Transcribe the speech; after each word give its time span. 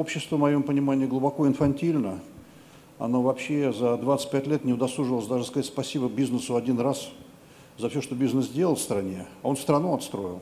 Общество, 0.00 0.36
в 0.36 0.38
моем 0.38 0.62
понимании, 0.62 1.04
глубоко 1.04 1.46
инфантильно. 1.46 2.20
Оно 2.98 3.20
вообще 3.20 3.70
за 3.70 3.98
25 3.98 4.46
лет 4.46 4.64
не 4.64 4.72
удосужилось 4.72 5.26
даже 5.26 5.44
сказать 5.44 5.66
спасибо 5.66 6.08
бизнесу 6.08 6.56
один 6.56 6.80
раз 6.80 7.10
за 7.76 7.90
все, 7.90 8.00
что 8.00 8.14
бизнес 8.14 8.46
сделал 8.46 8.76
в 8.76 8.80
стране. 8.80 9.26
А 9.42 9.48
он 9.48 9.58
страну 9.58 9.94
отстроил. 9.94 10.40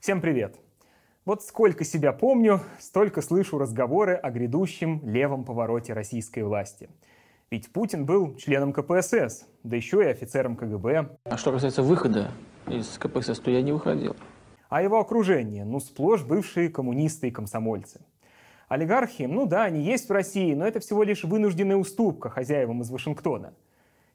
Всем 0.00 0.22
привет! 0.22 0.58
Вот 1.26 1.42
сколько 1.42 1.84
себя 1.84 2.14
помню, 2.14 2.62
столько 2.78 3.20
слышу 3.20 3.58
разговоры 3.58 4.14
о 4.14 4.30
грядущем 4.30 5.02
левом 5.04 5.44
повороте 5.44 5.92
российской 5.92 6.40
власти. 6.40 6.88
Ведь 7.50 7.72
Путин 7.72 8.06
был 8.06 8.34
членом 8.36 8.72
КПСС, 8.72 9.46
да 9.62 9.76
еще 9.76 10.02
и 10.02 10.06
офицером 10.06 10.56
КГБ. 10.56 11.18
А 11.24 11.36
что 11.36 11.52
касается 11.52 11.82
выхода 11.82 12.30
из 12.66 12.98
КПСС, 12.98 13.38
то 13.38 13.50
я 13.50 13.62
не 13.62 13.72
выходил. 13.72 14.16
А 14.68 14.82
его 14.82 14.98
окружение, 14.98 15.64
ну, 15.64 15.78
сплошь 15.78 16.24
бывшие 16.24 16.68
коммунисты 16.68 17.28
и 17.28 17.30
комсомольцы. 17.30 18.00
Олигархи, 18.68 19.22
ну 19.22 19.46
да, 19.46 19.64
они 19.64 19.82
есть 19.82 20.08
в 20.08 20.12
России, 20.12 20.54
но 20.54 20.66
это 20.66 20.80
всего 20.80 21.04
лишь 21.04 21.22
вынужденная 21.22 21.76
уступка 21.76 22.30
хозяевам 22.30 22.82
из 22.82 22.90
Вашингтона. 22.90 23.54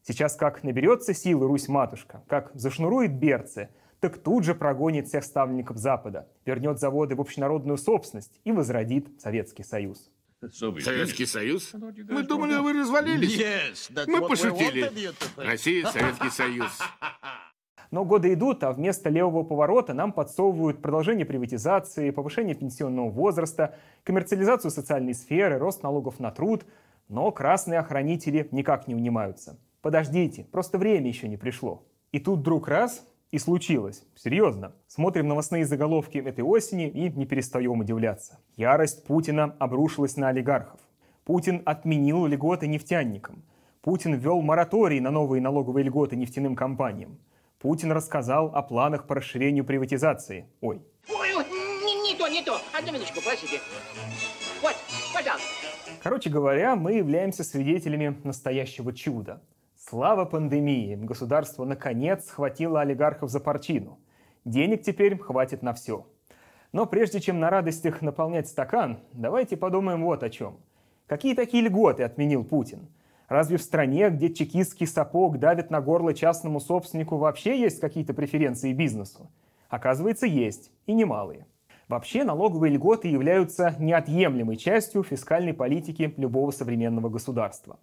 Сейчас 0.03 0.35
как 0.35 0.63
наберется 0.63 1.13
силы 1.13 1.47
Русь-матушка, 1.47 2.23
как 2.27 2.51
зашнурует 2.53 3.13
берцы– 3.13 3.69
так 4.01 4.17
тут 4.17 4.43
же 4.43 4.55
прогонит 4.55 5.07
всех 5.07 5.23
ставленников 5.23 5.77
Запада, 5.77 6.27
вернет 6.43 6.79
заводы 6.79 7.15
в 7.15 7.21
общенародную 7.21 7.77
собственность 7.77 8.41
и 8.43 8.51
возродит 8.51 9.21
Советский 9.21 9.63
Союз. 9.63 10.09
Советский 10.49 11.25
Союз? 11.25 11.71
Мы 11.73 12.23
думали, 12.23 12.55
вы 12.55 12.73
развалились. 12.73 13.89
Мы 14.07 14.27
пошутили. 14.27 14.91
Россия, 15.37 15.85
Советский 15.87 16.29
Союз. 16.29 16.71
Но 17.91 18.05
годы 18.05 18.33
идут, 18.33 18.63
а 18.63 18.71
вместо 18.71 19.09
левого 19.09 19.43
поворота 19.43 19.93
нам 19.93 20.13
подсовывают 20.13 20.81
продолжение 20.81 21.25
приватизации, 21.25 22.09
повышение 22.11 22.55
пенсионного 22.55 23.09
возраста, 23.09 23.75
коммерциализацию 24.03 24.71
социальной 24.71 25.13
сферы, 25.13 25.57
рост 25.57 25.83
налогов 25.83 26.19
на 26.19 26.31
труд. 26.31 26.65
Но 27.09 27.29
красные 27.31 27.79
охранители 27.79 28.47
никак 28.51 28.87
не 28.87 28.95
унимаются. 28.95 29.59
Подождите, 29.81 30.45
просто 30.45 30.77
время 30.77 31.09
еще 31.09 31.27
не 31.27 31.35
пришло. 31.35 31.85
И 32.13 32.19
тут 32.19 32.39
вдруг 32.39 32.69
раз 32.69 33.05
и 33.31 33.39
случилось. 33.39 34.03
Серьезно. 34.15 34.73
Смотрим 34.87 35.27
новостные 35.27 35.65
заголовки 35.65 36.17
этой 36.17 36.43
осени 36.43 36.89
и 36.89 37.09
не 37.09 37.25
перестаем 37.25 37.79
удивляться. 37.79 38.39
Ярость 38.57 39.05
Путина 39.05 39.55
обрушилась 39.59 40.17
на 40.17 40.29
олигархов. 40.29 40.79
Путин 41.23 41.61
отменил 41.65 42.25
льготы 42.25 42.67
нефтяникам. 42.67 43.43
Путин 43.81 44.13
ввел 44.15 44.41
мораторий 44.41 44.99
на 44.99 45.11
новые 45.11 45.41
налоговые 45.41 45.85
льготы 45.85 46.15
нефтяным 46.15 46.55
компаниям. 46.55 47.17
Путин 47.59 47.91
рассказал 47.91 48.47
о 48.53 48.61
планах 48.63 49.07
по 49.07 49.15
расширению 49.15 49.65
приватизации. 49.65 50.47
Ой. 50.61 50.81
Ой, 51.09 51.29
не, 51.85 52.11
не 52.11 52.17
то, 52.17 52.27
не 52.27 52.43
то. 52.43 52.57
Одну 52.77 52.91
минуточку, 52.91 53.21
простите. 53.23 53.59
Вот, 54.61 54.75
пожалуйста. 55.13 55.47
Короче 56.03 56.29
говоря, 56.29 56.75
мы 56.75 56.93
являемся 56.93 57.43
свидетелями 57.43 58.19
настоящего 58.23 58.93
чуда. 58.93 59.41
Слава 59.91 60.23
пандемии! 60.23 60.95
Государство 60.95 61.65
наконец 61.65 62.23
схватило 62.27 62.79
олигархов 62.79 63.29
за 63.29 63.41
парчину. 63.41 63.99
Денег 64.45 64.83
теперь 64.83 65.17
хватит 65.17 65.63
на 65.63 65.73
все. 65.73 66.07
Но 66.71 66.85
прежде 66.85 67.19
чем 67.19 67.41
на 67.41 67.49
радостях 67.49 68.01
наполнять 68.01 68.47
стакан, 68.47 68.99
давайте 69.11 69.57
подумаем 69.57 70.05
вот 70.05 70.23
о 70.23 70.29
чем. 70.29 70.61
Какие 71.07 71.35
такие 71.35 71.61
льготы 71.61 72.03
отменил 72.03 72.45
Путин? 72.45 72.87
Разве 73.27 73.57
в 73.57 73.61
стране, 73.61 74.09
где 74.09 74.33
чекистский 74.33 74.87
сапог 74.87 75.39
давит 75.39 75.71
на 75.71 75.81
горло 75.81 76.13
частному 76.13 76.61
собственнику, 76.61 77.17
вообще 77.17 77.59
есть 77.59 77.81
какие-то 77.81 78.13
преференции 78.13 78.71
бизнесу? 78.71 79.29
Оказывается, 79.67 80.25
есть, 80.25 80.71
и 80.85 80.93
немалые. 80.93 81.45
Вообще 81.89 82.23
налоговые 82.23 82.71
льготы 82.71 83.09
являются 83.09 83.75
неотъемлемой 83.77 84.55
частью 84.55 85.03
фискальной 85.03 85.53
политики 85.53 86.13
любого 86.15 86.51
современного 86.51 87.09
государства. 87.09 87.77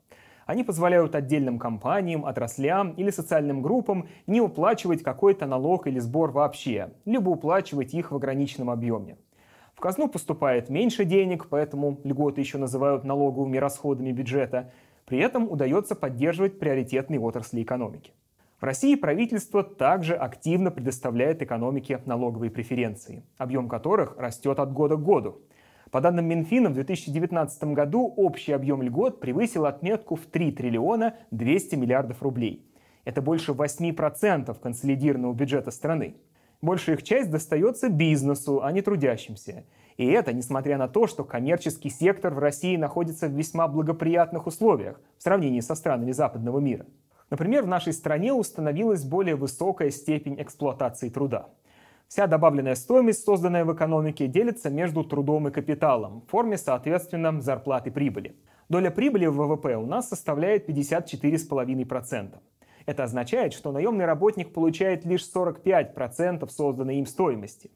Они 0.49 0.65
позволяют 0.65 1.15
отдельным 1.15 1.59
компаниям, 1.59 2.25
отраслям 2.25 2.93
или 2.93 3.11
социальным 3.11 3.61
группам 3.61 4.09
не 4.27 4.41
уплачивать 4.41 5.03
какой-то 5.03 5.45
налог 5.45 5.87
или 5.87 5.99
сбор 5.99 6.31
вообще, 6.31 6.95
либо 7.05 7.29
уплачивать 7.29 7.93
их 7.93 8.13
в 8.13 8.17
ограниченном 8.17 8.71
объеме. 8.71 9.19
В 9.75 9.81
казну 9.81 10.09
поступает 10.09 10.71
меньше 10.71 11.05
денег, 11.05 11.49
поэтому 11.51 12.01
льготы 12.03 12.41
еще 12.41 12.57
называют 12.57 13.05
налоговыми 13.05 13.59
расходами 13.59 14.11
бюджета. 14.11 14.73
При 15.05 15.19
этом 15.19 15.53
удается 15.53 15.95
поддерживать 15.95 16.59
приоритетные 16.59 17.21
отрасли 17.21 17.63
экономики. 17.63 18.13
В 18.59 18.65
России 18.65 18.95
правительство 18.95 19.63
также 19.63 20.15
активно 20.15 20.71
предоставляет 20.71 21.43
экономике 21.43 22.01
налоговые 22.07 22.51
преференции, 22.51 23.23
объем 23.37 23.69
которых 23.69 24.17
растет 24.17 24.59
от 24.61 24.73
года 24.73 24.97
к 24.97 25.03
году. 25.03 25.43
По 25.91 26.03
данным 26.03 26.27
Минфина, 26.27 26.69
в 26.69 26.75
2019 26.75 27.65
году 27.73 28.13
общий 28.17 28.53
объем 28.53 28.83
льгот 28.83 29.21
превысил 29.21 29.65
отметку 29.65 30.17
в 30.17 30.27
3 30.27 30.53
триллиона 30.53 31.15
200 31.31 31.77
миллиардов 31.77 32.23
рублей. 32.23 32.67
Это 33.05 33.23
больше 33.23 33.53
8% 33.53 34.55
консолидированного 34.61 35.33
бюджета 35.33 35.71
страны. 35.71 36.17
Большая 36.61 36.97
их 36.97 37.03
часть 37.05 37.31
достается 37.31 37.89
бизнесу, 37.89 38.63
а 38.63 38.71
не 38.73 38.83
трудящимся. 38.83 39.65
И 39.97 40.07
это 40.07 40.33
несмотря 40.33 40.77
на 40.77 40.89
то, 40.89 41.07
что 41.07 41.25
коммерческий 41.25 41.89
сектор 41.89 42.35
в 42.35 42.39
России 42.39 42.77
находится 42.77 43.27
в 43.27 43.33
весьма 43.33 43.67
благоприятных 43.67 44.47
условиях 44.47 45.01
в 45.17 45.23
сравнении 45.23 45.61
со 45.61 45.75
странами 45.75 46.13
западного 46.13 46.59
мира. 46.59 46.85
Например, 47.31 47.63
в 47.63 47.69
нашей 47.69 47.93
стране 47.93 48.33
установилась 48.33 49.05
более 49.05 49.37
высокая 49.37 49.91
степень 49.91 50.41
эксплуатации 50.41 51.09
труда. 51.09 51.49
Вся 52.09 52.27
добавленная 52.27 52.75
стоимость, 52.75 53.23
созданная 53.23 53.67
в 53.67 53.75
экономике, 53.75 54.29
делится 54.29 54.71
между 54.71 55.05
трудом 55.05 55.49
и 55.49 55.51
капиталом 55.51 56.23
в 56.23 56.31
форме, 56.31 56.57
соответственно, 56.57 57.39
зарплаты 57.43 57.91
прибыли. 57.91 58.35
Доля 58.71 58.91
прибыли 58.91 59.27
в 59.27 59.35
ВВП 59.35 59.77
у 59.77 59.85
нас 59.85 60.09
составляет 60.09 60.67
54,5%. 60.67 62.39
Это 62.87 63.05
означает, 63.05 63.53
что 63.53 63.73
наемный 63.73 64.07
работник 64.07 64.55
получает 64.55 65.05
лишь 65.05 65.23
45% 65.23 66.49
созданной 66.49 66.97
им 66.97 67.05
стоимости. 67.05 67.71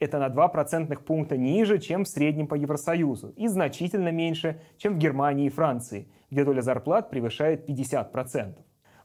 Это 0.00 0.18
на 0.18 0.30
2 0.30 0.48
процентных 0.48 1.04
пункта 1.04 1.36
ниже, 1.36 1.78
чем 1.78 2.02
в 2.02 2.08
среднем 2.08 2.48
по 2.48 2.56
Евросоюзу, 2.56 3.34
и 3.36 3.46
значительно 3.46 4.10
меньше, 4.10 4.60
чем 4.78 4.94
в 4.94 4.98
Германии 4.98 5.46
и 5.46 5.50
Франции, 5.50 6.08
где 6.32 6.44
доля 6.44 6.60
зарплат 6.60 7.08
превышает 7.08 7.68
50%. 7.70 8.56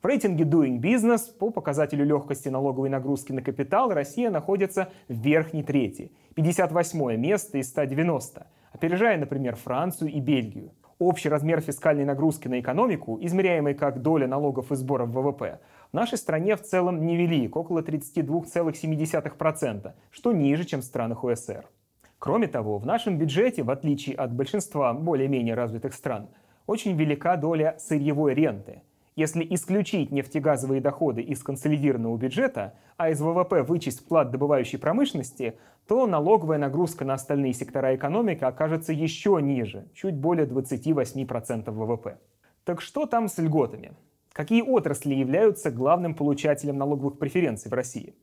В 0.01 0.05
рейтинге 0.07 0.45
Doing 0.45 0.79
Business 0.79 1.31
по 1.37 1.51
показателю 1.51 2.05
легкости 2.05 2.49
налоговой 2.49 2.89
нагрузки 2.89 3.33
на 3.33 3.43
капитал 3.43 3.93
Россия 3.93 4.31
находится 4.31 4.89
в 5.07 5.13
верхней 5.13 5.61
трети, 5.61 6.11
58 6.33 7.17
место 7.17 7.59
из 7.59 7.69
190, 7.69 8.47
опережая, 8.71 9.19
например, 9.19 9.55
Францию 9.57 10.09
и 10.09 10.19
Бельгию. 10.19 10.71
Общий 10.97 11.29
размер 11.29 11.61
фискальной 11.61 12.03
нагрузки 12.03 12.47
на 12.47 12.59
экономику, 12.59 13.19
измеряемый 13.21 13.75
как 13.75 14.01
доля 14.01 14.25
налогов 14.25 14.71
и 14.71 14.75
сборов 14.75 15.09
ВВП, 15.09 15.59
в 15.91 15.93
нашей 15.93 16.17
стране 16.17 16.55
в 16.55 16.63
целом 16.63 17.05
невелик, 17.05 17.55
около 17.55 17.81
32,7%, 17.81 19.91
что 20.09 20.31
ниже, 20.31 20.65
чем 20.65 20.81
в 20.81 20.83
странах 20.83 21.23
УСР. 21.23 21.69
Кроме 22.17 22.47
того, 22.47 22.79
в 22.79 22.87
нашем 22.87 23.19
бюджете, 23.19 23.61
в 23.61 23.69
отличие 23.69 24.15
от 24.15 24.33
большинства 24.33 24.95
более-менее 24.95 25.53
развитых 25.53 25.93
стран, 25.93 26.29
очень 26.65 26.95
велика 26.95 27.37
доля 27.37 27.75
сырьевой 27.77 28.33
ренты– 28.33 28.81
если 29.15 29.45
исключить 29.49 30.11
нефтегазовые 30.11 30.79
доходы 30.79 31.21
из 31.21 31.43
консолидированного 31.43 32.17
бюджета, 32.17 32.75
а 32.97 33.09
из 33.09 33.19
ВВП 33.19 33.63
вычесть 33.63 34.01
вклад 34.01 34.31
добывающей 34.31 34.79
промышленности, 34.79 35.57
то 35.87 36.07
налоговая 36.07 36.57
нагрузка 36.57 37.03
на 37.03 37.15
остальные 37.15 37.53
сектора 37.53 37.95
экономики 37.95 38.43
окажется 38.43 38.93
еще 38.93 39.39
ниже, 39.41 39.87
чуть 39.93 40.15
более 40.15 40.45
28% 40.45 41.71
ВВП. 41.71 42.19
Так 42.63 42.79
что 42.79 43.05
там 43.05 43.27
с 43.27 43.37
льготами? 43.37 43.93
Какие 44.31 44.61
отрасли 44.61 45.13
являются 45.13 45.71
главным 45.71 46.15
получателем 46.15 46.77
налоговых 46.77 47.17
преференций 47.17 47.69
в 47.69 47.73
России? 47.73 48.15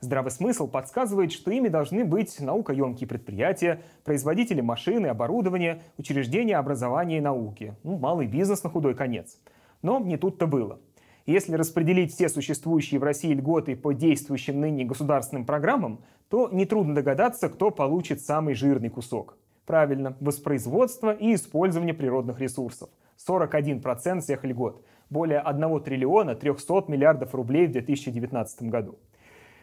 Здравый 0.00 0.30
смысл 0.30 0.68
подсказывает, 0.68 1.32
что 1.32 1.50
ими 1.50 1.68
должны 1.68 2.04
быть 2.04 2.38
наукоемкие 2.38 3.08
предприятия, 3.08 3.80
производители 4.04 4.60
машин 4.60 5.06
и 5.06 5.08
оборудования, 5.08 5.80
учреждения 5.96 6.58
образования 6.58 7.16
и 7.16 7.22
науки, 7.22 7.74
ну, 7.82 7.96
малый 7.96 8.26
бизнес 8.26 8.62
на 8.62 8.68
худой 8.68 8.94
конец– 8.94 9.38
но 9.86 10.00
не 10.00 10.16
тут-то 10.16 10.48
было. 10.48 10.80
Если 11.26 11.54
распределить 11.54 12.12
все 12.12 12.28
существующие 12.28 12.98
в 12.98 13.04
России 13.04 13.32
льготы 13.32 13.76
по 13.76 13.92
действующим 13.92 14.60
ныне 14.60 14.84
государственным 14.84 15.46
программам, 15.46 16.00
то 16.28 16.48
нетрудно 16.50 16.92
догадаться, 16.92 17.48
кто 17.48 17.70
получит 17.70 18.20
самый 18.20 18.54
жирный 18.54 18.88
кусок. 18.88 19.38
Правильно, 19.64 20.16
воспроизводство 20.18 21.12
и 21.12 21.34
использование 21.34 21.94
природных 21.94 22.40
ресурсов. 22.40 22.90
41% 23.28 24.20
всех 24.20 24.44
льгот. 24.44 24.84
Более 25.08 25.38
1 25.38 25.80
триллиона 25.82 26.34
300 26.34 26.84
миллиардов 26.88 27.32
рублей 27.32 27.68
в 27.68 27.72
2019 27.72 28.62
году. 28.64 28.98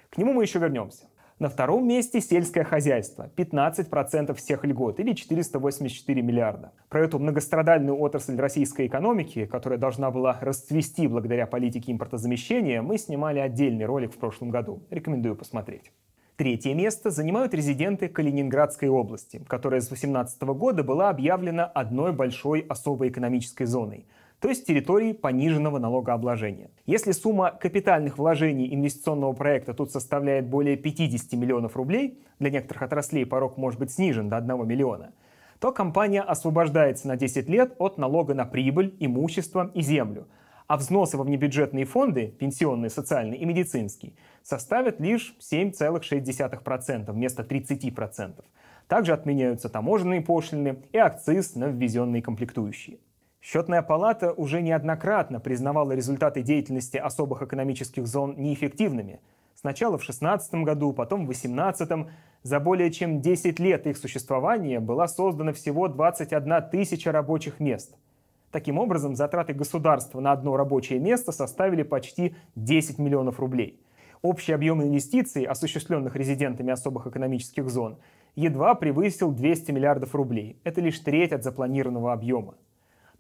К 0.09 0.17
нему 0.17 0.31
мы 0.31 0.43
еще 0.43 0.59
вернемся. 0.59 1.03
На 1.43 1.49
втором 1.49 1.85
месте 1.85 2.21
сельское 2.21 2.63
хозяйство– 2.63 3.29
15% 3.35 4.33
всех 4.33 4.63
льгот 4.63 5.01
или 5.01 5.11
484 5.11 6.21
миллиарда. 6.21 6.71
Про 6.87 7.03
эту 7.03 7.19
многострадальную 7.19 7.99
отрасль 7.99 8.37
российской 8.37 8.87
экономики, 8.87 9.45
которая 9.45 9.77
должна 9.77 10.09
была 10.09 10.37
расцвести 10.39 11.05
благодаря 11.05 11.45
политике 11.45 11.91
импортозамещения, 11.91 12.81
мы 12.81 12.97
снимали 12.97 13.39
отдельный 13.39 13.83
ролик 13.83 14.13
в 14.13 14.19
прошлом 14.19 14.51
году. 14.51 14.83
Рекомендую 14.89 15.35
посмотреть. 15.35 15.91
Третье 16.37 16.73
место 16.73 17.09
занимают 17.09 17.53
резиденты 17.53 18.07
Калининградской 18.07 18.87
области, 18.87 19.43
которая 19.45 19.81
с 19.81 19.87
2018 19.87 20.43
года 20.43 20.81
была 20.81 21.09
объявлена 21.09 21.65
одной 21.65 22.13
большой 22.13 22.61
особой 22.61 23.09
экономической 23.09 23.65
зоной, 23.65 24.07
то 24.43 24.49
есть 24.49 24.67
территорией 24.67 25.13
пониженного 25.13 25.79
налогообложения. 25.79 26.69
Если 26.85 27.13
сумма 27.13 27.51
капитальных 27.51 28.17
вложений 28.17 28.75
инвестиционного 28.75 29.31
проекта 29.31 29.73
тут 29.73 29.93
составляет 29.93 30.49
более 30.49 30.75
50 30.75 31.31
миллионов 31.39 31.77
рублей, 31.77 32.19
для 32.39 32.49
некоторых 32.49 32.81
отраслей 32.81 33.25
порог 33.25 33.55
может 33.55 33.79
быть 33.79 33.91
снижен 33.91 34.27
до 34.27 34.35
1 34.35 34.67
миллиона, 34.67 35.13
то 35.59 35.71
компания 35.71 36.19
освобождается 36.19 37.07
на 37.07 37.15
10 37.15 37.47
лет 37.47 37.73
от 37.79 37.97
налога 37.97 38.33
на 38.33 38.43
прибыль, 38.43 38.93
имущество 38.99 39.71
и 39.73 39.81
землю– 39.81 40.27
а 40.67 40.77
взносы 40.77 41.17
во 41.17 41.23
внебюджетные 41.23 41.85
фонды, 41.85 42.27
пенсионные, 42.27 42.89
социальные 42.89 43.39
и 43.39 43.45
медицинские, 43.45 44.13
составят 44.43 44.99
лишь 44.99 45.35
7,6% 45.39 47.11
вместо 47.11 47.43
30%. 47.43 48.43
Также 48.87 49.13
отменяются 49.13 49.69
таможенные 49.69 50.21
пошлины 50.21 50.83
и 50.91 50.97
акциз 50.97 51.55
на 51.55 51.65
ввезенные 51.65 52.21
комплектующие. 52.21 52.97
Счетная 53.43 53.83
палата 53.83 54.31
уже 54.31 54.63
неоднократно 54.63 55.39
признавала 55.39 55.91
результаты 55.91 56.41
деятельности 56.41 56.97
особых 56.97 57.43
экономических 57.43 58.07
зон 58.07 58.33
неэффективными. 58.37 59.19
Сначала 59.53 59.99
в 59.99 60.01
2016 60.01 60.55
году, 60.63 60.93
потом 60.93 61.25
в 61.25 61.25
2018. 61.25 62.07
За 62.41 62.59
более 62.59 62.91
чем 62.91 63.21
10 63.21 63.59
лет 63.59 63.85
их 63.85 63.97
существования 63.97 64.79
была 64.79 65.07
создана 65.07 65.53
всего 65.53 65.87
21 65.87 66.69
тысяча 66.71 67.11
рабочих 67.11 67.59
мест– 67.59 67.95
Таким 68.53 68.77
образом, 68.77 69.15
затраты 69.15 69.53
государства 69.53 70.19
на 70.19 70.31
одно 70.31 70.55
рабочее 70.55 70.99
место 70.99 71.31
составили 71.31 71.81
почти 71.81 72.35
10 72.55 72.99
миллионов 72.99 73.39
рублей. 73.39 73.81
Общий 74.21 74.53
объем 74.53 74.83
инвестиций, 74.83 75.43
осуществленных 75.43 76.15
резидентами 76.15 76.71
особых 76.71 77.07
экономических 77.07 77.67
зон, 77.67 77.97
едва 78.35 78.75
превысил 78.75 79.31
200 79.31 79.71
миллиардов 79.71 80.13
рублей. 80.13 80.59
Это 80.63 80.81
лишь 80.81 80.99
треть 80.99 81.31
от 81.31 81.43
запланированного 81.43 82.13
объема. 82.13 82.53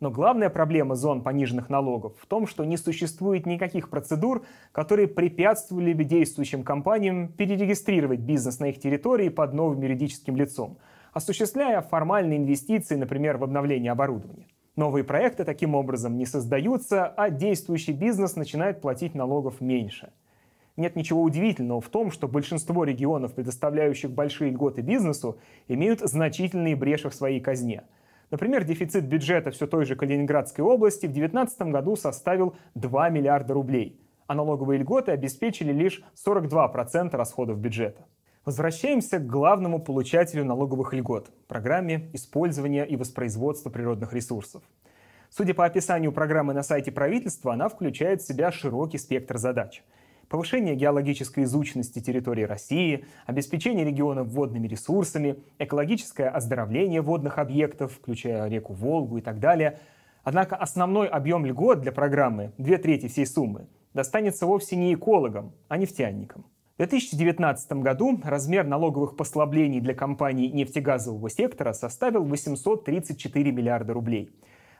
Но 0.03 0.11
главная 0.11 0.49
проблема 0.49 0.95
зон 0.95 1.21
пониженных 1.21 1.69
налогов 1.69 2.11
в 2.19 2.25
том, 2.25 2.45
что 2.45 2.65
не 2.65 2.75
существует 2.75 3.45
никаких 3.45 3.89
процедур, 3.89 4.45
которые 4.73 5.07
препятствовали 5.07 5.93
бы 5.93 6.03
действующим 6.03 6.63
компаниям 6.63 7.29
перерегистрировать 7.29 8.19
бизнес 8.19 8.59
на 8.59 8.65
их 8.65 8.81
территории 8.81 9.29
под 9.29 9.53
новым 9.53 9.81
юридическим 9.81 10.35
лицом, 10.35 10.77
осуществляя 11.13 11.79
формальные 11.79 12.39
инвестиции, 12.39 12.95
например, 12.95 13.37
в 13.37 13.45
обновление 13.45 13.93
оборудования. 13.93 14.47
Новые 14.75 15.05
проекты 15.05 15.45
таким 15.45 15.73
образом 15.73 16.17
не 16.17 16.25
создаются, 16.25 17.07
а 17.07 17.29
действующий 17.29 17.93
бизнес 17.93 18.35
начинает 18.35 18.81
платить 18.81 19.15
налогов 19.15 19.61
меньше. 19.61 20.11
Нет 20.75 20.97
ничего 20.97 21.21
удивительного 21.21 21.79
в 21.79 21.87
том, 21.87 22.11
что 22.11 22.27
большинство 22.27 22.83
регионов, 22.83 23.35
предоставляющих 23.35 24.11
большие 24.11 24.51
льготы 24.51 24.81
бизнесу, 24.81 25.37
имеют 25.69 26.01
значительные 26.01 26.75
бреши 26.75 27.09
в 27.09 27.15
своей 27.15 27.39
казне. 27.39 27.83
Например, 28.33 28.63
дефицит 28.63 29.05
бюджета 29.05 29.51
все 29.51 29.67
той 29.67 29.85
же 29.85 29.95
Калининградской 29.95 30.65
области 30.65 31.05
в 31.05 31.13
2019 31.13 31.61
году 31.71 31.95
составил 31.95 32.55
2 32.73 33.09
миллиарда 33.09 33.53
рублей, 33.53 34.01
а 34.25 34.33
налоговые 34.33 34.79
льготы 34.79 35.11
обеспечили 35.11 35.71
лишь 35.71 36.03
42% 36.25 37.15
расходов 37.15 37.59
бюджета. 37.59 38.07
Возвращаемся 38.43 39.19
к 39.19 39.27
главному 39.27 39.77
получателю 39.77 40.45
налоговых 40.45 40.95
льгот– 40.95 41.29
программе 41.47 42.09
использования 42.13 42.85
и 42.85 42.95
воспроизводства 42.95 43.69
природных 43.69 44.13
ресурсов. 44.13 44.63
Судя 45.29 45.53
по 45.53 45.65
описанию 45.65 46.11
программы 46.11 46.55
на 46.55 46.63
сайте 46.63 46.91
правительства, 46.91 47.53
она 47.53 47.69
включает 47.69 48.23
в 48.23 48.27
себя 48.27 48.51
широкий 48.51 48.97
спектр 48.97 49.37
задач. 49.37 49.83
Повышение 50.33 50.73
геологической 50.73 51.43
изученности 51.43 51.99
территории 51.99 52.41
России, 52.41 53.05
обеспечение 53.27 53.85
регионов 53.85 54.29
водными 54.29 54.67
ресурсами, 54.67 55.35
экологическое 55.59 56.27
оздоровление 56.27 57.01
водных 57.01 57.37
объектов, 57.37 57.93
включая 57.93 58.49
реку 58.49 58.73
Волгу 58.73 59.19
и 59.19 59.21
так 59.21 59.39
далее. 59.39 59.77
Однако 60.23 60.55
основной 60.55 61.07
объем 61.07 61.45
льгот 61.45 61.81
для 61.81 61.91
программы, 61.91 62.51
две 62.57 62.79
трети 62.79 63.07
всей 63.09 63.27
суммы, 63.27 63.67
достанется 63.93 64.47
вовсе 64.47 64.75
не 64.75 64.95
экологам, 64.95 65.53
а 65.67 65.77
нефтяникам. 65.77 66.45
В 66.73 66.77
2019 66.77 67.73
году 67.73 68.19
размер 68.23 68.65
налоговых 68.65 69.15
послаблений 69.15 69.81
для 69.81 69.93
компаний 69.93 70.49
нефтегазового 70.49 71.29
сектора 71.29 71.73
составил 71.73 72.23
834 72.23 73.51
миллиарда 73.51 73.93
рублей. 73.93 74.31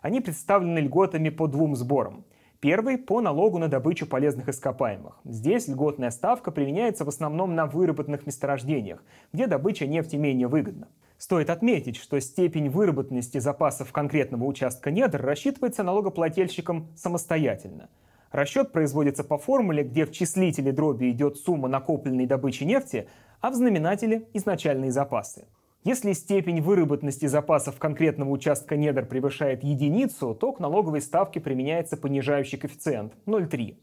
Они 0.02 0.20
представлены 0.20 0.80
льготами 0.80 1.30
по 1.30 1.46
двум 1.46 1.76
сборам. 1.76 2.26
Первый– 2.64 2.98
по 2.98 3.20
налогу 3.20 3.60
на 3.60 3.68
добычу 3.68 4.08
полезных 4.08 4.48
ископаемых. 4.48 5.20
Здесь 5.26 5.68
льготная 5.68 6.12
ставка 6.12 6.50
применяется 6.50 7.04
в 7.04 7.10
основном 7.10 7.56
на 7.56 7.66
выработанных 7.66 8.26
месторождениях, 8.26 9.04
где 9.34 9.48
добыча 9.48 9.86
нефти 9.86 10.16
менее 10.16 10.48
выгодна. 10.48 10.88
Стоит 11.18 11.50
отметить, 11.50 11.98
что 11.98 12.22
степень 12.22 12.70
выработанности 12.70 13.38
запасов 13.40 13.92
конкретного 13.92 14.46
участка 14.46 14.92
недр 14.92 15.22
рассчитывается 15.22 15.84
налогоплательщиком 15.84 16.88
самостоятельно– 16.96 17.90
Расчет 18.32 18.72
производится 18.72 19.24
по 19.24 19.38
формуле, 19.38 19.84
где 19.84 20.08
в 20.08 20.12
числителе 20.12 20.72
дроби 20.72 21.12
идет 21.12 21.38
сумма 21.38 21.68
накопленной 21.68 22.26
добычи 22.26 22.64
нефти, 22.64 23.08
а 23.42 23.52
в 23.52 23.54
знаменателе– 23.54 24.28
изначальные 24.34 24.92
запасы. 24.92 25.46
Если 25.84 26.14
степень 26.14 26.62
выработанности 26.62 27.26
запасов 27.26 27.78
конкретного 27.78 28.30
участка 28.30 28.78
недр 28.78 29.06
превышает 29.06 29.66
единицу, 29.66 30.34
то 30.34 30.54
к 30.54 30.62
налоговой 30.62 31.02
ставке 31.02 31.42
применяется 31.42 31.98
понижающий 31.98 32.58
коэффициент– 32.58 33.14
0,3. 33.26 33.76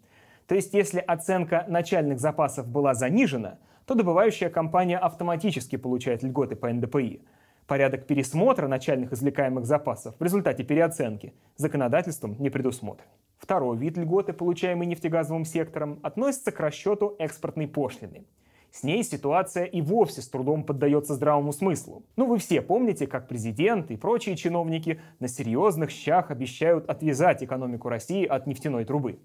То 0.47 0.55
есть 0.55 0.73
если 0.73 0.99
оценка 0.99 1.67
начальных 1.69 2.19
запасов 2.19 2.67
была 2.67 2.94
занижена, 2.94 3.58
то 3.85 3.94
добывающая 3.94 4.49
компания 4.49 4.97
автоматически 4.97 5.76
получает 5.76 6.23
льготы 6.23 6.56
по 6.56 6.73
НДПИ. 6.73 7.20
Порядок 7.67 8.06
пересмотра 8.06 8.67
начальных 8.67 9.12
извлекаемых 9.12 9.67
запасов 9.67 10.14
в 10.19 10.25
результате 10.25 10.64
переоценки 10.64 11.35
законодательством 11.56 12.35
не 12.38 12.49
предусмотрен. 12.49 13.06
Второй 13.37 13.76
вид 13.76 13.99
льготы, 13.99 14.32
получаемый 14.32 14.87
нефтегазовым 14.87 15.44
сектором, 15.44 16.00
относится 16.02 16.50
к 16.50 16.61
расчету 16.61 17.14
экспортной 17.19 17.69
пошлины. 17.69 18.25
С 18.70 18.82
ней 18.82 19.02
ситуация 19.02 19.64
и 19.64 19.81
вовсе 19.82 20.22
с 20.22 20.28
трудом 20.28 20.64
поддается 20.64 21.14
здравому 21.14 21.52
смыслу. 21.52 22.05
Ну 22.17 22.26
вы 22.26 22.38
все 22.38 22.62
помните, 22.62 23.06
как 23.06 23.28
президент 23.28 23.90
и 23.90 23.96
прочие 23.96 24.37
чиновники 24.37 25.00
на 25.19 25.28
серьезных 25.28 25.90
щах 25.90 26.31
обещают 26.31 26.88
отвязать 26.88 27.43
экономику 27.43 27.88
России 27.88 28.25
от 28.25 28.46
нефтяной 28.46 28.84
трубы. 28.84 29.19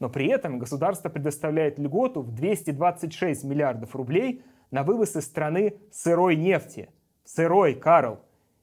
Но 0.00 0.08
при 0.08 0.26
этом 0.26 0.58
государство 0.58 1.08
предоставляет 1.08 1.78
льготу 1.78 2.22
в 2.22 2.34
226 2.34 3.44
миллиардов 3.44 3.94
рублей 3.94 4.42
на 4.70 4.82
вывоз 4.82 5.14
из 5.16 5.24
страны 5.24 5.74
сырой 5.92 6.36
нефти. 6.36 6.88
Сырой, 7.24 7.74
Карл! 7.74 8.18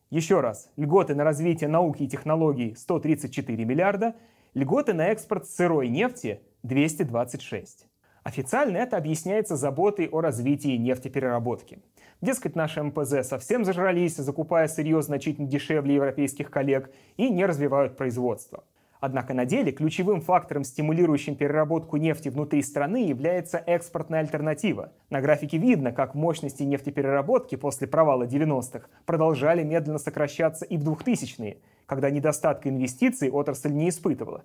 Еще 0.09 0.41
раз, 0.41 0.69
льготы 0.75 1.15
на 1.15 1.23
развитие 1.23 1.69
науки 1.69 2.03
и 2.03 2.07
технологий 2.07 2.75
134 2.75 3.63
миллиарда– 3.63 4.15
Льготы 4.55 4.93
на 4.93 5.09
экспорт 5.09 5.47
сырой 5.47 5.89
нефти 5.89 6.41
226. 6.63 7.85
Официально 8.29 8.77
это 8.77 8.95
объясняется 8.95 9.55
заботой 9.55 10.07
о 10.07 10.21
развитии 10.21 10.77
нефтепереработки. 10.77 11.79
Дескать, 12.21 12.55
наши 12.55 12.83
МПЗ 12.83 13.27
совсем 13.27 13.65
зажрались, 13.65 14.17
закупая 14.17 14.67
сырье 14.67 15.01
значительно 15.01 15.47
дешевле 15.47 15.95
европейских 15.95 16.51
коллег 16.51 16.91
и 17.17 17.27
не 17.31 17.43
развивают 17.47 17.97
производство. 17.97 18.63
Однако 18.99 19.33
на 19.33 19.45
деле 19.45 19.71
ключевым 19.71 20.21
фактором, 20.21 20.63
стимулирующим 20.63 21.37
переработку 21.37 21.97
нефти 21.97 22.29
внутри 22.29 22.61
страны, 22.61 23.07
является 23.07 23.57
экспортная 23.57 24.19
альтернатива. 24.19 24.91
На 25.09 25.21
графике 25.21 25.57
видно, 25.57 25.91
как 25.91 26.13
мощности 26.13 26.61
нефтепереработки 26.61 27.55
после 27.55 27.87
провала 27.87 28.27
90-х 28.27 28.89
продолжали 29.07 29.63
медленно 29.63 29.97
сокращаться 29.97 30.65
и 30.65 30.77
в 30.77 30.87
2000-е, 30.87 31.57
когда 31.87 32.11
недостатка 32.11 32.69
инвестиций 32.69 33.31
отрасль 33.31 33.71
не 33.71 33.89
испытывала. 33.89 34.43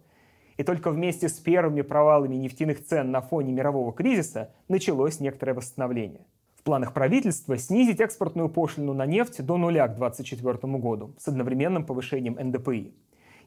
И 0.56 0.62
только 0.62 0.90
вместе 0.90 1.28
с 1.28 1.34
первыми 1.34 1.82
провалами 1.82 2.36
нефтяных 2.36 2.84
цен 2.84 3.10
на 3.10 3.20
фоне 3.20 3.52
мирового 3.52 3.92
кризиса 3.92 4.50
началось 4.68 5.20
некоторое 5.20 5.54
восстановление. 5.54 6.26
В 6.56 6.62
планах 6.62 6.94
правительства 6.94 7.58
снизить 7.58 8.00
экспортную 8.00 8.48
пошлину 8.48 8.94
на 8.94 9.04
нефть 9.04 9.44
до 9.44 9.56
нуля 9.56 9.86
к 9.88 9.96
2024 9.96 10.72
году 10.78 11.14
с 11.18 11.28
одновременным 11.28 11.84
повышением 11.84 12.38
НДПИ. 12.40 12.94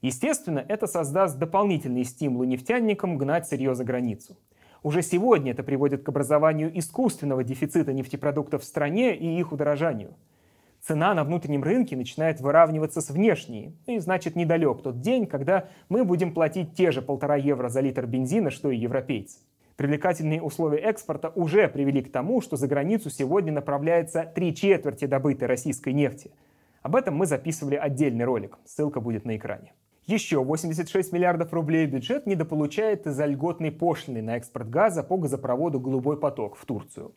Естественно, 0.01 0.63
это 0.67 0.85
создаст 0.85 1.39
дополнительные 1.39 2.03
стимулы 2.03 2.45
нефтяникам 2.45 3.17
гнать 3.17 3.47
сырье 3.47 3.73
за 3.73 3.83
границу. 3.83 4.37
Уже 4.83 5.01
сегодня 5.01 5.51
это 5.51 5.63
приводит 5.63 6.03
к 6.03 6.09
образованию 6.09 6.77
искусственного 6.77 7.43
дефицита 7.43 7.93
нефтепродуктов 7.93 8.61
в 8.61 8.65
стране 8.65 9.15
и 9.15 9.39
их 9.39 9.51
удорожанию. 9.51 10.13
Цена 10.87 11.13
на 11.13 11.25
внутреннем 11.25 11.63
рынке 11.63 11.97
начинает 11.97 12.39
выравниваться 12.39 13.01
с 13.01 13.09
внешней, 13.09 13.75
и 13.87 13.99
значит 13.99 14.37
недалек 14.37 14.81
тот 14.81 15.01
день, 15.01 15.25
когда 15.25 15.67
мы 15.89 16.05
будем 16.05 16.33
платить 16.33 16.75
те 16.75 16.91
же 16.91 17.01
полтора 17.01 17.35
евро 17.35 17.67
за 17.67 17.81
литр 17.81 18.05
бензина, 18.05 18.51
что 18.51 18.71
и 18.71 18.77
европейцы. 18.77 19.39
Привлекательные 19.75 20.41
условия 20.41 20.77
экспорта 20.77 21.27
уже 21.35 21.67
привели 21.67 22.01
к 22.01 22.09
тому, 22.09 22.39
что 22.39 22.55
за 22.55 22.69
границу 22.69 23.09
сегодня 23.09 23.51
направляется 23.51 24.31
три 24.33 24.55
четверти 24.55 25.03
добытой 25.03 25.49
российской 25.49 25.91
нефти. 25.91 26.31
Об 26.83 26.95
этом 26.95 27.17
мы 27.17 27.25
записывали 27.25 27.75
отдельный 27.75 28.23
ролик, 28.23 28.57
ссылка 28.63 29.01
будет 29.01 29.25
на 29.25 29.35
экране. 29.35 29.73
Еще 30.05 30.41
86 30.41 31.11
миллиардов 31.11 31.51
рублей 31.51 31.85
бюджет 31.85 32.25
недополучает 32.25 33.07
из-за 33.07 33.25
льготной 33.25 33.73
пошлины 33.73 34.21
на 34.21 34.37
экспорт 34.37 34.69
газа 34.69 35.03
по 35.03 35.17
газопроводу 35.17 35.81
«Голубой 35.81 36.17
поток» 36.17 36.55
в 36.55 36.63
Турцию. 36.63 37.11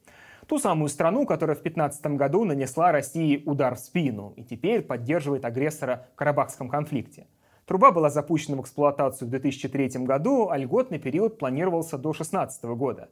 Ту 0.50 0.58
самую 0.58 0.88
страну, 0.88 1.26
которая 1.26 1.54
в 1.54 1.62
2015 1.62 2.06
году 2.16 2.44
нанесла 2.44 2.90
России 2.90 3.40
удар 3.46 3.76
в 3.76 3.78
спину 3.78 4.32
и 4.34 4.42
теперь 4.42 4.82
поддерживает 4.82 5.44
агрессора 5.44 6.08
в 6.12 6.16
Карабахском 6.16 6.68
конфликте. 6.68 7.28
Труба 7.66 7.92
была 7.92 8.10
запущена 8.10 8.56
в 8.56 8.60
эксплуатацию 8.60 9.28
в 9.28 9.30
2003 9.30 10.04
году, 10.04 10.48
а 10.50 10.58
льготный 10.58 10.98
период 10.98 11.38
планировался 11.38 11.98
до 11.98 12.10
2016 12.10 12.64
года. 12.64 13.10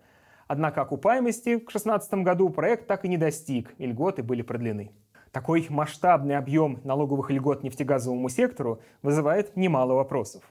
Однако 0.49 0.83
окупаемости 0.83 1.51
в 1.51 1.71
2016 1.71 2.13
году 2.25 2.49
проект 2.49 2.89
так 2.89 3.05
и 3.05 3.09
не 3.09 3.17
достиг, 3.17 3.73
и 3.79 3.87
льготы 3.87 4.25
были 4.25 4.43
продлены. 4.43 4.91
Такой 5.31 5.65
масштабный 5.69 6.37
объем 6.37 6.81
налоговых 6.83 7.31
льгот 7.31 7.63
нефтегазовому 7.63 8.29
сектору 8.31 8.81
вызывает 9.03 9.55
немало 9.57 9.93
вопросов. 9.93 10.43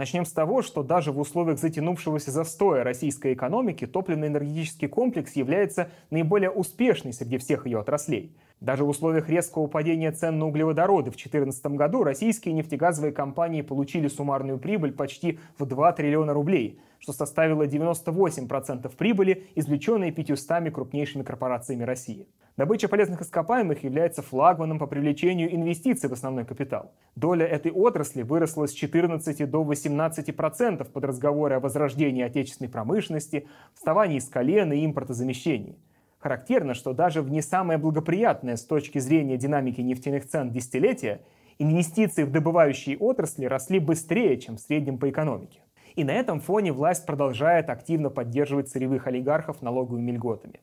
Начнем 0.00 0.24
с 0.24 0.32
того, 0.32 0.62
что 0.62 0.82
даже 0.82 1.12
в 1.12 1.18
условиях 1.20 1.58
затянувшегося 1.58 2.30
застоя 2.30 2.82
российской 2.84 3.34
экономики 3.34 3.86
топливно-энергетический 3.86 4.88
комплекс 4.88 5.36
является 5.36 5.90
наиболее 6.08 6.48
успешной 6.48 7.12
среди 7.12 7.36
всех 7.36 7.66
ее 7.66 7.80
отраслей. 7.80 8.34
Даже 8.60 8.84
в 8.84 8.88
условиях 8.88 9.28
резкого 9.28 9.66
падения 9.66 10.10
цен 10.10 10.38
на 10.38 10.46
углеводороды 10.46 11.10
в 11.10 11.16
2014 11.16 11.66
году 11.76 12.02
российские 12.02 12.54
нефтегазовые 12.54 13.12
компании 13.12 13.60
получили 13.60 14.08
суммарную 14.08 14.58
прибыль 14.58 14.92
почти 14.92 15.38
в 15.58 15.66
2 15.66 15.92
триллиона 15.92 16.32
рублей, 16.32 16.80
что 16.98 17.12
составило 17.12 17.66
98% 17.66 18.90
прибыли, 18.96 19.48
извлеченной 19.54 20.12
500 20.12 20.72
крупнейшими 20.72 21.24
корпорациями 21.24 21.82
России. 21.82 22.26
Добыча 22.60 22.88
полезных 22.88 23.22
ископаемых 23.22 23.84
является 23.84 24.20
флагманом 24.20 24.78
по 24.78 24.86
привлечению 24.86 25.50
инвестиций 25.54 26.10
в 26.10 26.12
основной 26.12 26.44
капитал. 26.44 26.92
Доля 27.16 27.46
этой 27.46 27.72
отрасли 27.72 28.20
выросла 28.20 28.66
с 28.66 28.72
14 28.72 29.50
до 29.50 29.62
18% 29.62 30.84
под 30.84 31.04
разговоры 31.06 31.54
о 31.54 31.60
возрождении 31.60 32.22
отечественной 32.22 32.68
промышленности, 32.68 33.48
вставании 33.72 34.18
с 34.18 34.28
колена 34.28 34.74
и 34.74 34.84
импортозамещении. 34.84 35.78
Характерно, 36.18 36.74
что 36.74 36.92
даже 36.92 37.22
в 37.22 37.30
не 37.30 37.40
самое 37.40 37.78
благоприятное 37.78 38.56
с 38.56 38.64
точки 38.66 38.98
зрения 38.98 39.38
динамики 39.38 39.80
нефтяных 39.80 40.28
цен 40.28 40.50
десятилетия 40.50 41.22
инвестиции 41.58 42.24
в 42.24 42.30
добывающие 42.30 42.98
отрасли 42.98 43.46
росли 43.46 43.78
быстрее, 43.78 44.36
чем 44.36 44.58
в 44.58 44.60
среднем 44.60 44.98
по 44.98 45.08
экономике. 45.08 45.62
И 45.96 46.04
на 46.04 46.10
этом 46.10 46.40
фоне 46.40 46.74
власть 46.74 47.06
продолжает 47.06 47.70
активно 47.70 48.10
поддерживать 48.10 48.68
сырьевых 48.68 49.06
олигархов 49.06 49.62
налоговыми 49.62 50.10
льготами. 50.10 50.60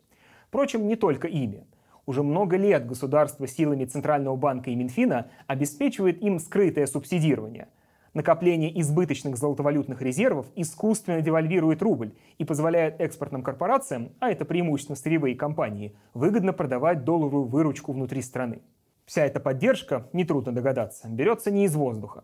Впрочем, 0.48 0.88
не 0.88 0.96
только 0.96 1.28
ими. 1.28 1.66
Уже 2.08 2.24
много 2.24 2.56
лет 2.56 2.88
государство 2.88 3.46
силами 3.48 3.84
Центрального 3.84 4.38
банка 4.38 4.72
и 4.72 4.76
Минфина 4.76 5.30
обеспечивает 5.46 6.24
им 6.24 6.40
скрытое 6.40 6.88
субсидирование. 6.88 7.68
Накопление 8.14 8.80
избыточных 8.80 9.36
золотовалютных 9.36 10.02
резервов 10.02 10.48
искусственно 10.56 11.22
девальвирует 11.22 11.82
рубль 11.82 12.14
и 12.38 12.46
позволяет 12.46 13.02
экспортным 13.02 13.44
корпорациям, 13.44 14.14
а 14.20 14.32
это 14.32 14.46
преимущественно 14.46 14.96
сырьевые 14.96 15.36
компании, 15.36 15.96
выгодно 16.14 16.54
продавать 16.54 17.04
долларовую 17.04 17.44
выручку 17.44 17.92
внутри 17.92 18.22
страны. 18.22 18.62
Вся 19.06 19.26
эта 19.26 19.42
поддержка, 19.42 20.08
нетрудно 20.14 20.54
догадаться, 20.54 21.10
берется 21.10 21.52
не 21.52 21.66
из 21.66 21.76
воздуха. 21.76 22.24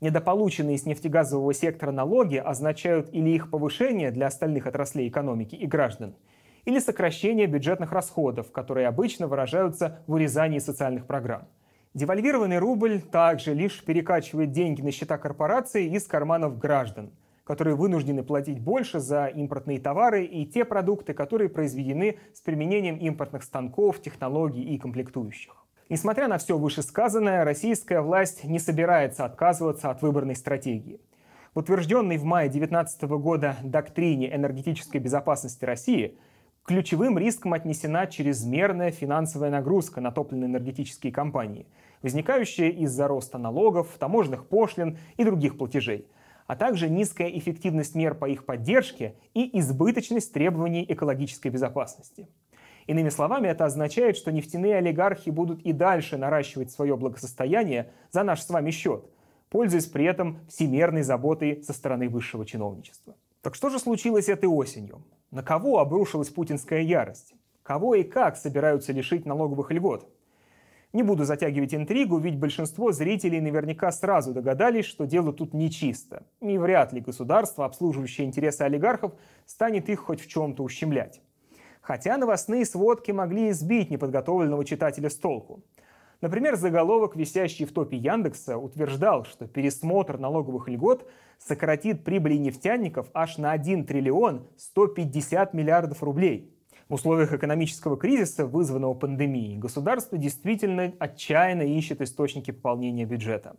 Недополученные 0.00 0.78
с 0.78 0.86
нефтегазового 0.86 1.52
сектора 1.54 1.90
налоги 1.90 2.36
означают 2.36 3.08
или 3.12 3.30
их 3.30 3.50
повышение 3.50 4.12
для 4.12 4.28
остальных 4.28 4.68
отраслей 4.68 5.08
экономики 5.08 5.56
и 5.56 5.66
граждан, 5.66 6.14
или 6.64 6.78
сокращение 6.78 7.46
бюджетных 7.46 7.92
расходов, 7.92 8.50
которые 8.52 8.88
обычно 8.88 9.26
выражаются 9.26 10.02
в 10.06 10.12
урезании 10.12 10.58
социальных 10.58 11.06
программ. 11.06 11.46
Девальвированный 11.94 12.58
рубль 12.58 13.00
также 13.00 13.54
лишь 13.54 13.84
перекачивает 13.84 14.50
деньги 14.50 14.82
на 14.82 14.90
счета 14.90 15.16
корпораций 15.16 15.86
из 15.86 16.06
карманов 16.06 16.58
граждан, 16.58 17.12
которые 17.44 17.76
вынуждены 17.76 18.24
платить 18.24 18.58
больше 18.58 18.98
за 18.98 19.26
импортные 19.26 19.78
товары 19.78 20.24
и 20.24 20.44
те 20.46 20.64
продукты, 20.64 21.12
которые 21.14 21.48
произведены 21.50 22.18
с 22.32 22.40
применением 22.40 22.96
импортных 22.96 23.44
станков, 23.44 24.00
технологий 24.00 24.62
и 24.62 24.78
комплектующих. 24.78 25.54
Несмотря 25.90 26.28
на 26.28 26.38
все 26.38 26.58
вышесказанное, 26.58 27.44
российская 27.44 28.00
власть 28.00 28.42
не 28.42 28.58
собирается 28.58 29.24
отказываться 29.24 29.90
от 29.90 30.00
выбранной 30.00 30.34
стратегии. 30.34 30.98
В 31.54 31.58
утвержденной 31.60 32.16
в 32.16 32.24
мае 32.24 32.48
2019 32.48 33.02
года 33.02 33.56
доктрине 33.62 34.34
энергетической 34.34 34.98
безопасности 34.98 35.64
России 35.64 36.16
ключевым 36.64 37.18
риском 37.18 37.52
отнесена 37.52 38.06
чрезмерная 38.06 38.90
финансовая 38.90 39.50
нагрузка 39.50 40.00
на 40.00 40.10
топливно-энергетические 40.10 41.12
компании, 41.12 41.66
возникающая 42.02 42.70
из-за 42.70 43.06
роста 43.06 43.38
налогов, 43.38 43.88
таможенных 43.98 44.46
пошлин 44.48 44.98
и 45.16 45.24
других 45.24 45.58
платежей, 45.58 46.08
а 46.46 46.56
также 46.56 46.88
низкая 46.88 47.28
эффективность 47.28 47.94
мер 47.94 48.14
по 48.14 48.28
их 48.28 48.46
поддержке 48.46 49.14
и 49.34 49.58
избыточность 49.58 50.32
требований 50.32 50.84
экологической 50.88 51.48
безопасности. 51.48 52.28
Иными 52.86 53.08
словами, 53.08 53.48
это 53.48 53.64
означает, 53.64 54.16
что 54.16 54.30
нефтяные 54.30 54.76
олигархи 54.76 55.30
будут 55.30 55.62
и 55.62 55.72
дальше 55.72 56.18
наращивать 56.18 56.70
свое 56.70 56.96
благосостояние 56.96 57.92
за 58.10 58.24
наш 58.24 58.42
с 58.42 58.48
вами 58.50 58.70
счет, 58.70 59.04
пользуясь 59.48 59.86
при 59.86 60.04
этом 60.04 60.40
всемерной 60.48 61.02
заботой 61.02 61.62
со 61.62 61.72
стороны 61.72 62.08
высшего 62.08 62.44
чиновничества. 62.44 63.14
Так 63.40 63.54
что 63.54 63.70
же 63.70 63.78
случилось 63.78 64.28
этой 64.28 64.46
осенью? 64.46 65.02
На 65.34 65.42
кого 65.42 65.80
обрушилась 65.80 66.28
путинская 66.28 66.82
ярость? 66.82 67.34
Кого 67.64 67.96
и 67.96 68.04
как 68.04 68.36
собираются 68.36 68.92
лишить 68.92 69.26
налоговых 69.26 69.72
льгот? 69.72 70.08
Не 70.92 71.02
буду 71.02 71.24
затягивать 71.24 71.74
интригу, 71.74 72.18
ведь 72.18 72.38
большинство 72.38 72.92
зрителей 72.92 73.40
наверняка 73.40 73.90
сразу 73.90 74.32
догадались, 74.32 74.84
что 74.84 75.06
дело 75.06 75.32
тут 75.32 75.52
нечисто. 75.52 76.22
И 76.40 76.56
вряд 76.56 76.92
ли 76.92 77.00
государство, 77.00 77.64
обслуживающее 77.64 78.24
интересы 78.24 78.62
олигархов, 78.62 79.10
станет 79.44 79.88
их 79.88 80.02
хоть 80.02 80.20
в 80.20 80.28
чем-то 80.28 80.62
ущемлять. 80.62 81.20
Хотя 81.80 82.16
новостные 82.16 82.64
сводки 82.64 83.10
могли 83.10 83.50
избить 83.50 83.90
неподготовленного 83.90 84.64
читателя 84.64 85.10
с 85.10 85.16
толку. 85.16 85.64
Например, 86.20 86.56
заголовок, 86.56 87.16
висящий 87.16 87.64
в 87.64 87.72
топе 87.72 87.96
Яндекса, 87.96 88.56
утверждал, 88.56 89.24
что 89.24 89.46
пересмотр 89.46 90.18
налоговых 90.18 90.68
льгот 90.68 91.08
сократит 91.38 92.04
прибыли 92.04 92.36
нефтяников 92.36 93.08
аж 93.14 93.38
на 93.38 93.52
1 93.52 93.84
триллион 93.84 94.46
150 94.56 95.54
миллиардов 95.54 96.02
рублей. 96.02 96.50
В 96.88 96.94
условиях 96.94 97.32
экономического 97.32 97.96
кризиса, 97.96 98.46
вызванного 98.46 98.94
пандемией, 98.94 99.56
государство 99.56 100.18
действительно 100.18 100.92
отчаянно 100.98 101.62
ищет 101.62 102.02
источники 102.02 102.50
пополнения 102.50 103.06
бюджета. 103.06 103.56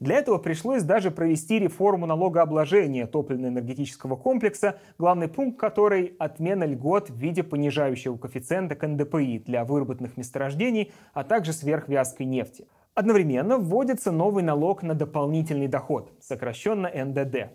Для 0.00 0.16
этого 0.16 0.38
пришлось 0.38 0.82
даже 0.82 1.10
провести 1.10 1.58
реформу 1.58 2.06
налогообложения 2.06 3.06
топливно-энергетического 3.06 4.16
комплекса, 4.16 4.78
главный 4.96 5.28
пункт 5.28 5.60
которой– 5.60 6.14
отмена 6.18 6.64
льгот 6.64 7.10
в 7.10 7.16
виде 7.16 7.42
понижающего 7.42 8.16
коэффициента 8.16 8.76
к 8.76 8.86
НДПИ 8.88 9.40
для 9.40 9.66
выработанных 9.66 10.16
месторождений, 10.16 10.90
а 11.12 11.22
также 11.22 11.52
сверхвязкой 11.52 12.24
нефти. 12.24 12.66
Одновременно 12.94 13.58
вводится 13.58 14.10
новый 14.10 14.42
налог 14.42 14.82
на 14.82 14.94
дополнительный 14.94 15.68
доход, 15.68 16.10
сокращенно 16.18 16.88
НДД. 16.88 17.50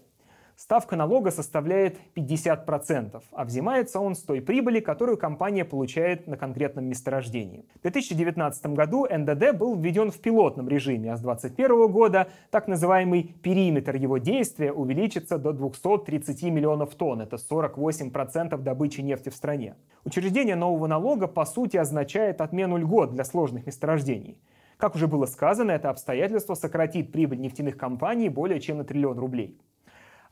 Ставка 0.57 0.95
налога 0.95 1.31
составляет 1.31 1.97
50%, 2.15 3.21
а 3.29 3.43
взимается 3.43 3.99
он 3.99 4.15
с 4.15 4.23
той 4.23 4.39
прибыли, 4.39 4.79
которую 4.79 5.17
компания 5.17 5.65
получает 5.65 6.27
на 6.27 6.37
конкретном 6.37 6.85
месторождении. 6.85 7.65
В 7.75 7.81
2019 7.81 8.67
году 8.67 9.05
НДД 9.05 9.53
был 9.53 9.75
введен 9.75 10.11
в 10.11 10.19
пилотном 10.21 10.69
режиме, 10.69 11.11
а 11.11 11.17
с 11.17 11.21
2021 11.21 11.91
года 11.91 12.29
так 12.51 12.69
называемый 12.69 13.35
периметр 13.43 13.97
его 13.97 14.17
действия 14.17 14.71
увеличится 14.71 15.37
до 15.37 15.51
230 15.51 16.43
миллионов 16.43 16.95
тонн, 16.95 17.21
это 17.21 17.35
48% 17.35 18.57
добычи 18.57 19.01
нефти 19.01 19.27
в 19.27 19.35
стране. 19.35 19.75
Учреждение 20.05 20.55
нового 20.55 20.87
налога 20.87 21.27
по 21.27 21.45
сути 21.45 21.75
означает 21.75 22.39
отмену 22.39 22.77
льгот 22.77 23.13
для 23.13 23.25
сложных 23.25 23.65
месторождений. 23.65 24.37
Как 24.77 24.95
уже 24.95 25.07
было 25.07 25.25
сказано, 25.25 25.71
это 25.71 25.89
обстоятельство 25.89 26.53
сократит 26.53 27.11
прибыль 27.11 27.41
нефтяных 27.41 27.75
компаний 27.75 28.29
более 28.29 28.61
чем 28.61 28.77
на 28.77 28.85
триллион 28.85 29.19
рублей. 29.19 29.59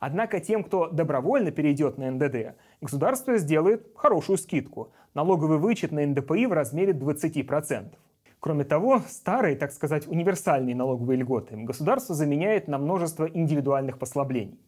Однако 0.05 0.41
тем, 0.41 0.65
кто 0.65 0.89
добровольно 0.89 1.51
перейдет 1.51 1.97
на 1.97 2.11
НДД, 2.11 2.57
государство 2.81 3.37
сделает 3.37 3.87
хорошую 3.95 4.37
скидку– 4.37 4.91
налоговый 5.13 5.59
вычет 5.59 5.93
на 5.93 6.05
НДПИ 6.05 6.45
в 6.45 6.51
размере 6.51 6.91
20%. 6.91 7.85
Кроме 8.41 8.65
того, 8.65 9.01
старые, 9.07 9.55
так 9.55 9.71
сказать, 9.71 10.05
универсальные 10.05 10.75
налоговые 10.75 11.19
льготы 11.19 11.55
государство 11.55 12.15
заменяет 12.15 12.67
на 12.67 12.77
множество 12.79 13.29
индивидуальных 13.33 13.97
послаблений. 13.97 14.59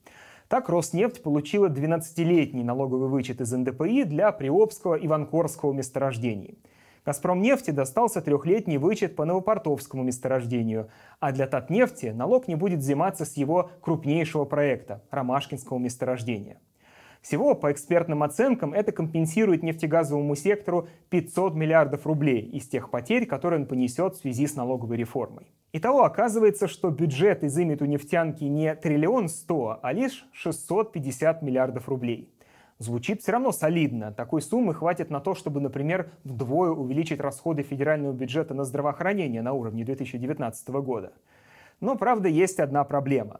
Так 0.48 0.70
Роснефть 0.70 1.22
получила 1.22 1.68
12-летний 1.68 2.64
налоговый 2.64 3.10
вычет 3.10 3.42
из 3.42 3.52
НДПИ 3.52 4.06
для 4.06 4.32
Приобского 4.32 4.96
и 4.96 5.06
Ванкорского 5.06 5.74
месторождений– 5.74 6.58
«Газпромнефти» 7.06 7.70
достался 7.70 8.20
трехлетний 8.22 8.78
вычет 8.78 9.16
по 9.16 9.26
Новопортовскому 9.26 10.04
месторождению, 10.04 10.90
а 11.20 11.32
для 11.32 11.46
Татнефти 11.46 12.08
налог 12.08 12.48
не 12.48 12.56
будет 12.56 12.80
взиматься 12.80 13.26
с 13.26 13.38
его 13.38 13.70
крупнейшего 13.82 14.46
проекта– 14.46 15.04
Ромашкинского 15.12 15.78
месторождения. 15.78 16.58
Всего, 17.22 17.56
по 17.56 17.72
экспертным 17.72 18.22
оценкам, 18.22 18.74
это 18.74 18.92
компенсирует 18.92 19.64
нефтегазовому 19.64 20.36
сектору 20.36 20.88
500 21.10 21.56
миллиардов 21.56 22.06
рублей 22.06 22.42
из 22.42 22.68
тех 22.68 22.92
потерь, 22.92 23.26
которые 23.26 23.62
он 23.62 23.68
понесет 23.68 24.16
в 24.16 24.20
связи 24.20 24.46
с 24.46 24.56
налоговой 24.56 24.98
реформой. 24.98 25.48
Итого 25.74 26.04
оказывается, 26.04 26.68
что 26.68 26.90
бюджет 26.90 27.44
изымет 27.44 27.82
у 27.82 27.86
нефтянки 27.86 28.44
не 28.44 28.76
триллион 28.76 29.30
сто, 29.30 29.80
а 29.82 29.92
лишь 29.92 30.28
650 30.34 31.42
миллиардов 31.42 31.90
рублей. 31.90 32.32
Звучит 32.78 33.22
все 33.22 33.32
равно 33.32 33.52
солидно. 33.52 34.12
Такой 34.12 34.42
суммы 34.42 34.74
хватит 34.74 35.10
на 35.10 35.20
то, 35.20 35.34
чтобы, 35.34 35.62
например, 35.62 36.12
вдвое 36.24 36.72
увеличить 36.72 37.20
расходы 37.20 37.64
федерального 37.64 38.14
бюджета 38.14 38.54
на 38.54 38.66
здравоохранение 38.66 39.42
на 39.42 39.54
уровне 39.54 39.86
2019 39.86 40.68
года. 40.70 41.14
Но, 41.80 41.96
правда, 41.96 42.28
есть 42.28 42.60
одна 42.60 42.84
проблема. 42.84 43.40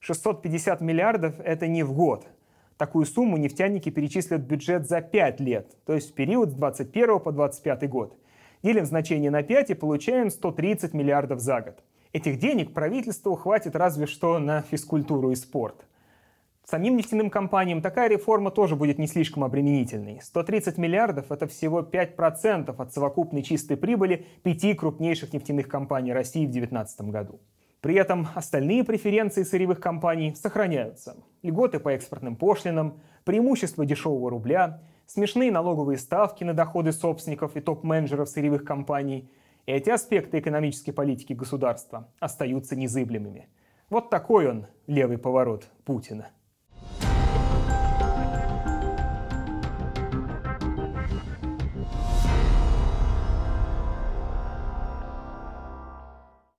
650 0.00 0.80
миллиардов– 0.80 1.40
это 1.44 1.66
не 1.66 1.82
в 1.82 1.92
год– 1.92 2.26
Такую 2.76 3.06
сумму 3.06 3.36
нефтяники 3.36 3.88
перечислят 3.90 4.40
в 4.40 4.46
бюджет 4.46 4.88
за 4.88 5.00
5 5.00 5.40
лет, 5.40 5.76
то 5.86 5.94
есть 5.94 6.10
в 6.10 6.14
период 6.14 6.50
с 6.50 6.54
21 6.54 7.20
по 7.20 7.30
25 7.30 7.88
год. 7.88 8.18
Делим 8.64 8.84
значение 8.84 9.30
на 9.30 9.44
5 9.44 9.70
и 9.70 9.74
получаем 9.74 10.28
130 10.28 10.92
миллиардов 10.92 11.38
за 11.38 11.60
год. 11.60 11.84
Этих 12.12 12.38
денег 12.38 12.74
правительству 12.74 13.36
хватит 13.36 13.76
разве 13.76 14.06
что 14.06 14.38
на 14.40 14.62
физкультуру 14.62 15.30
и 15.30 15.36
спорт. 15.36 15.86
Самим 16.64 16.96
нефтяным 16.96 17.28
компаниям 17.28 17.82
такая 17.82 18.08
реформа 18.08 18.50
тоже 18.50 18.74
будет 18.74 18.98
не 18.98 19.06
слишком 19.06 19.44
обременительной. 19.44 20.20
130 20.22 20.78
миллиардов– 20.78 21.26
это 21.30 21.46
всего 21.46 21.82
5% 21.82 22.74
от 22.76 22.92
совокупной 22.92 23.42
чистой 23.42 23.76
прибыли 23.76 24.26
пяти 24.42 24.72
крупнейших 24.72 25.34
нефтяных 25.34 25.68
компаний 25.68 26.14
России 26.14 26.46
в 26.46 26.50
2019 26.50 27.00
году. 27.10 27.40
При 27.82 27.96
этом 27.96 28.28
остальные 28.34 28.82
преференции 28.84 29.42
сырьевых 29.42 29.78
компаний 29.78 30.34
сохраняются. 30.34 31.16
Льготы 31.42 31.80
по 31.80 31.90
экспортным 31.90 32.34
пошлинам, 32.34 32.98
преимущество 33.24 33.84
дешевого 33.84 34.30
рубля, 34.30 34.80
смешные 35.04 35.52
налоговые 35.52 35.98
ставки 35.98 36.44
на 36.44 36.54
доходы 36.54 36.92
собственников 36.92 37.58
и 37.58 37.60
топ-менеджеров 37.60 38.30
сырьевых 38.30 38.64
компаний. 38.64 39.28
Эти 39.66 39.90
аспекты 39.90 40.38
экономической 40.38 40.92
политики 40.92 41.34
государства 41.34 42.08
остаются 42.20 42.74
незыблемыми. 42.74 43.48
Вот 43.90 44.08
такой 44.08 44.48
он 44.48 44.66
левый 44.86 45.18
поворот 45.18 45.68
Путина. 45.84 46.30